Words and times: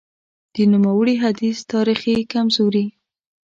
د 0.53 0.55
نوموړي 0.71 1.15
حدیث 1.23 1.57
تاریخي 1.73 2.15
کمزوري: 2.33 2.85